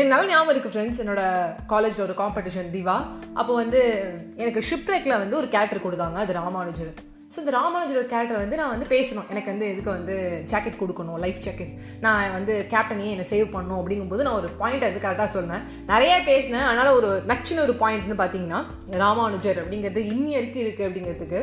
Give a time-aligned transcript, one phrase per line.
[0.00, 1.22] என்னால் ஞாபகம் இருக்குது ஃப்ரெண்ட்ஸ் என்னோட
[1.72, 2.96] காலேஜில் ஒரு காம்படிஷன் திவா.
[3.40, 3.80] அப்போ வந்து
[4.42, 6.92] எனக்கு ஷிப்ரெக்கில் வந்து ஒரு கேரக்டர் கொடுத்தாங்க அது ராமானுஜர்.
[7.32, 9.26] ஸோ இந்த ராமானுஜர் கேரக்டர் வந்து நான் வந்து பேசணும்.
[9.32, 10.14] எனக்கு வந்து இதுக்கு வந்து
[10.52, 11.74] ஜாக்கெட் கொடுக்கணும் லைஃப் ஜாக்கெட்
[12.04, 16.66] நான் வந்து கேப்டனையே என்னை சேவ் பண்ணணும் அப்படிங்கும்போது நான் ஒரு பாயிண்ட் வந்து கரெக்டாக சொன்னேன் நிறைய பேசினேன்.
[16.70, 18.60] அதனால் ஒரு நச்சுன்னு ஒரு பாயிண்ட்னு பார்த்தீங்கன்னா
[19.04, 21.42] ராமானுஜர் அப்படிங்கிறது இன்னி வரைக்கும் இருக்குது அப்படிங்கிறதுக்கு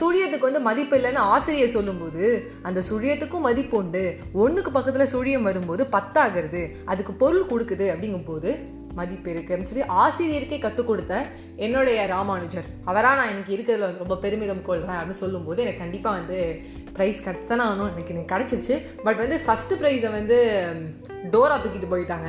[0.00, 4.16] சுழியத்துக்கு வந்து மதிப்பு இல்லைன்னு ஆசிரியர் சொல்லும்போது அந்த சுழியத்துக்கும் மதிப்பு உண்டு.
[4.32, 6.70] ஒன்றுக்கு பக்கத்தில் சுழியம் வரும்போது பத்தாகிறது.
[6.84, 8.58] அதுக்கு பொருள் கொடுக்குது அப்படிங்கும்போது
[8.94, 12.64] மதிப்பு இருக்குது அப்படின்னு சொல்லி ஆசிரியருக்கே கற்றுக் கொடுத்த என்னுடைய ராமானுஜர்.
[12.84, 16.60] அவராக நான் எனக்கு இருக்கிறதுல வந்து ரொம்ப பெருமிதம் கொள்கிறேன் அப்படின்னு சொல்லும்போது எனக்கு கண்டிப்பாக வந்து
[16.94, 17.92] ப்ரைஸ் கிடச்சானே ஆகணும்.
[17.92, 19.02] எனக்கு எனக்கு கிடச்சிருச்சு.
[19.02, 20.38] பட் வந்து ஃபஸ்ட்டு ப்ரைஸை வந்து
[21.30, 22.28] டோரா தூக்கிட்டு போயிட்டாங்க.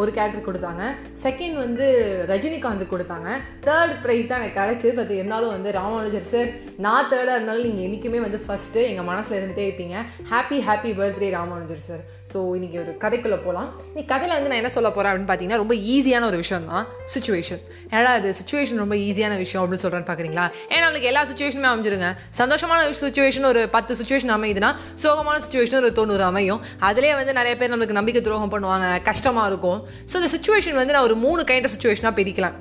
[0.00, 0.82] ஒரு கேரக்டர் கொடுத்தாங்க.
[1.24, 1.86] செகண்ட் வந்து
[2.32, 3.28] ரஜினிகாந்த் கொடுத்தாங்க.
[3.68, 6.50] தேர்ட் ப்ரைஸ் தான் எனக்கு கிடச்சிது பட் இருந்தாலும் வந்து ராமானுஜர் சார்
[6.86, 9.96] நான் தேர்டாக இருந்தாலும் நீங்கள் என்றைக்குமே வந்து ஃபஸ்ட்டு எங்கள் மனசில் இருந்துகிட்டே இருப்பீங்க.
[10.32, 14.72] Happy happy birthday Ramanujar sir so இன்னைக்கு ஒரு கதைக்குள்ளே போகலாம் இன்னைக்கு கதையில் வந்து நான் என்ன
[14.76, 17.62] சொல்ல போகிறேன் அப்படின்னு பார்த்தீங்கன்னா ரொம்ப ஈஸியான ஒரு விஷயம் தான் சுச்சுவேஷன்
[17.94, 22.08] ஏன்னா அது சுச்சுவேஷன் ரொம்ப ஈஸியான விஷயம் அப்படின்னு சொல்கிறேன்னு பார்க்குறீங்களா ஏன்னா நம்மளுக்கு எல்லா சுச்சுவேஷனுமே அமைஞ்சிருங்க.
[22.40, 24.70] சந்தோஷமான சுச்சுவேஷன் ஒரு பத்து சுச்சுவேஷன் அமையுதுன்னா
[25.04, 26.62] சோகமான சுச்சுவேஷன் ஒரு தொண்ணூறு அமையும்.
[26.88, 29.82] அதிலே வந்து நிறைய பேர் நம்மளுக்கு நம்பிக்கை துரோகம் பண்ணுவாங்க கஷ்டமாக இருக்கும்.
[30.12, 32.52] ஸோ இந்த சுச்சுவேஷன் வந்து நான் ஒரு மூணு கைண்ட் ஆஃப் சுச்சுவேஷனாக பிரிக்கலாம்.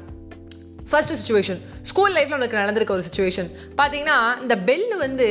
[0.89, 1.59] ஃபர்ஸ்ட் சுச்சுவேஷன்
[1.89, 5.27] ஸ்கூல் லைஃப்பில் நமக்கு நடந்திருக்க ஒரு சுச்சுவேஷன் பார்த்தீங்கன்னா இந்த பெல் வந்து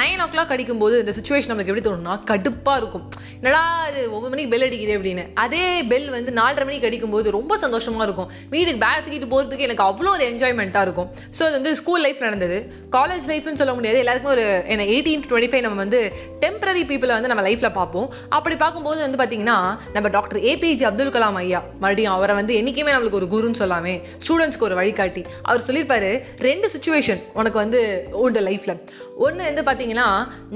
[0.00, 3.04] நைன் ஓ கிளாக் அடிக்கும்போது இந்த சுச்சுவேஷன் நமக்கு எப்படி தோணும்னா கடுப்பாக இருக்கும்.
[3.38, 5.24] என்னடா இது ஒவ்வொரு மணிக்கு பெல் அடிக்குது அப்படின்னு.
[5.44, 8.28] அதே பெல் வந்து நாலரை மணிக்கு அடிக்கும்போது ரொம்ப சந்தோஷமாக இருக்கும்.
[8.54, 11.08] வீட்டுக்கு பேக் தூக்கிட்டு போகிறதுக்கு எனக்கு அவ்வளோ ஒரு என்ஜாய்மெண்ட்டாக இருக்கும்.
[11.36, 12.58] ஸோ அது வந்து ஸ்கூல் லைஃப் நடந்தது.
[12.96, 13.98] காலேஜ் லைஃப்னு சொல்ல முடியாது.
[14.04, 16.00] எல்லாருக்கும் ஒரு என்ன எயிட்டீன் டு டுவெண்ட்டி ஃபைவ் நம்ம வந்து
[16.44, 18.08] டெம்பரரி பீப்புளை வந்து நம்ம லைஃப்பில் பார்ப்போம்.
[18.38, 19.58] அப்படி பார்க்கும்போது வந்து பார்த்தீங்கன்னா
[19.96, 24.68] நம்ம டாக்டர் ஏபிஜே அப்துல் கலாம் ஐயா மறுபடியும் அவரை வந்து என்றைக்குமே நம்மளுக்கு ஒரு குருன்னு சொல்லாமே ஸ்டூடெண்ட்ஸ்க்கு
[24.70, 26.10] ஒரு வழிகாட்டி அவர் சொல்லியிருப்பாரு
[26.48, 27.80] ரெண்டு சுச்சுவேஷன் உனக்கு வந்து
[28.24, 28.78] உண்டு லைஃப்பில்
[29.24, 30.08] ஒன்று வந்து பார்த்தீங்கன்னா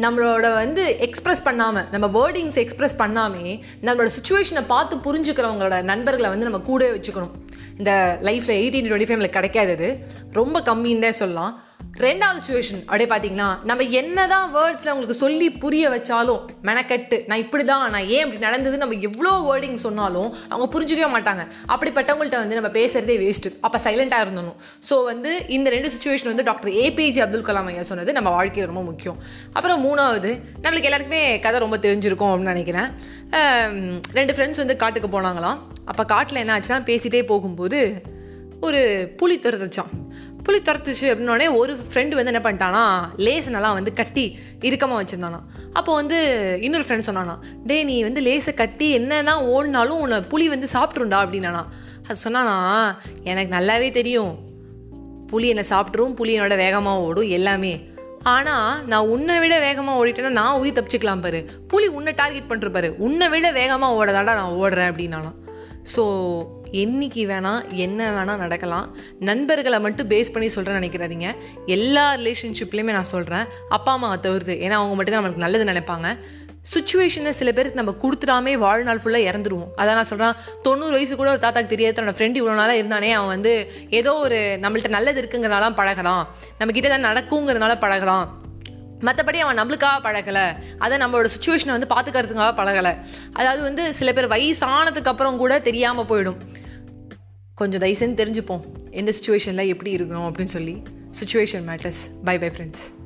[0.04, 3.46] நம்மளோட வந்து எக்ஸ்பிரஸ் பண்ணாமல் நம்ம வேர்டிங்ஸ் எக்ஸ்பிரஸ் பண்ணாமே
[3.86, 7.34] நம்மளோட சுச்சுவேஷனை பார்த்து புரிஞ்சுக்கிறவங்களோட நண்பர்களை வந்து நம்ம கூட வச்சுக்கணும்.
[7.80, 7.92] இந்த
[8.28, 9.88] லைஃப்பில் எயிட்டீன் டுவெண்ட்டி ஃபைவ்ல கிடைக்காதது.
[10.40, 11.54] ரொம்ப கம்மின்னு தான் சொல்லலாம்.
[12.04, 17.84] ரெண்டாவது சுச்சுவேஷன் அப்படியே பார்த்தீங்கன்னா நம்ம என்னதான் வேர்ட்ஸில் அவங்களுக்கு சொல்லி புரிய வச்சாலும் மெனக்கட்டு நான் இப்படி தான்
[17.94, 21.42] நான் ஏன் இப்படி நடந்தது நம்ம எவ்வளோ வேர்டிங் சொன்னாலும் அவங்க புரிஞ்சுக்கவே மாட்டாங்க.
[21.74, 24.58] அப்படிப்பட்டவங்கள்ட்ட வந்து நம்ம பேசுறதே வேஸ்ட்டு அப்போ சைலண்ட்டாக இருந்தணும்
[24.88, 28.82] ஸோ வந்து இந்த ரெண்டு சுச்சுவேஷன் வந்து டாக்டர் ஏபிஜே அப்துல் கலாம் ஐயா சொன்னது நம்ம வாழ்க்கையில் ரொம்ப
[28.90, 29.18] முக்கியம்.
[29.56, 30.32] அப்புறம் மூணாவது
[30.66, 32.90] நம்மளுக்கு எல்லாருக்குமே கதை ரொம்ப தெரிஞ்சிருக்கும் அப்படின்னு நினைக்கிறேன்.
[34.20, 35.58] ரெண்டு ஃப்ரெண்ட்ஸ் வந்து காட்டுக்கு போனாங்களாம்.
[35.86, 37.80] அப்போ காட்டில் என்ன ஆச்சுன்னா பேசிகிட்டே போகும்போது
[38.60, 38.80] ஒரு
[39.20, 39.92] புளி துரத்துச்சான்
[40.44, 42.82] புளி துரத்துச்சு அப்படின்னோடனே ஒரு ஃப்ரெண்டு வந்து என்ன பண்ணிட்டானா
[43.26, 44.24] லேசனெல்லாம் வந்து கட்டி
[44.60, 45.40] இறுக்கமாக வச்சுருந்தானா.
[45.72, 46.18] அப்போ வந்து
[46.62, 51.62] இன்னொரு ஃப்ரெண்ட் சொன்னானா டே நீ வந்து லேசை கட்டி என்னன்னா ஓடினாலும் உன்னை புளி வந்து சாப்பிட்ருண்டா அப்படின்னானா.
[52.08, 52.56] அது சொன்னானா
[53.30, 54.32] எனக்கு நல்லாவே தெரியும்.
[55.32, 57.74] புளி என்னை சாப்பிட்ரும் புளி என்னோட வேகமாக ஓடும் எல்லாமே.
[58.34, 61.40] ஆனால் நான் உன்னை விட வேகமாக ஓடிட்டேன்னா நான் உயிர் தப்பிச்சுக்கலாம் பாரு.
[61.68, 62.90] புலி உன்னை டார்கெட் பண்ணுற பாரு.
[62.98, 65.36] உன்னை விட வேகமாக ஓடதாடா நான் ஓடுறேன் அப்படின்னாலாம்
[65.94, 66.02] ஸோ
[66.82, 68.86] என்னைக்கு வேணால் என்ன வேணால் நடக்கலாம்.
[69.28, 71.28] நண்பர்களை மட்டும் பேஸ் பண்ணி சொல்கிறேன்னு நினைக்கிறாதீங்க
[71.76, 76.08] எல்லா ரிலேஷன்ஷிப்லேயுமே நான் சொல்கிறேன் அப்பா அம்மா தவிர்த்து ஏன்னா அவங்க மட்டும் தான் நம்மளுக்கு நல்லது நினைப்பாங்க.
[76.72, 79.68] சுச்சுவேஷனை சில பேருக்கு நம்ம கொடுத்துடாமே வாழ்நாள் ஃபுல்லாக இறந்துருவோம்.
[79.80, 81.96] அதான் நான் சொல்கிறேன் தொண்ணூறு வயசு கூட ஒரு தாத்தாக்கு தெரியாது.
[81.98, 83.52] தன்னோட ஃப்ரெண்டு இவ்வளோ நாளாக இருந்தானே அவன் வந்து
[84.00, 86.24] ஏதோ ஒரு நம்மள்ட்ட நல்லது இருக்குங்கிறனால பழகிறான்.
[86.58, 88.26] நம்மக்கிட்ட தான் நடக்குங்கிறனால பழகிறான்.
[89.00, 90.56] மற்றபடி அவன் நம்மளுக்காக பழகலை.
[90.78, 92.96] அதை நம்மளோட சுச்சுவேஷனை வந்து பார்த்துக்கிறதுக்காக பழகலை.
[93.32, 96.36] அதாவது வந்து சில பேர் வயசானதுக்கு அப்புறம் கூட தெரியாமல் போயிடும்.
[97.54, 98.62] கொஞ்சம் தயவுசெய்து தெரிஞ்சுப்போம்.
[98.90, 100.82] எந்த சுச்சுவேஷனில் எப்படி இருக்கணும் அப்படின்னு சொல்லி.
[101.20, 103.05] Situation matters bye bye friends